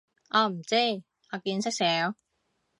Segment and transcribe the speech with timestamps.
[0.29, 0.75] 我唔知，
[1.31, 2.15] 我見識少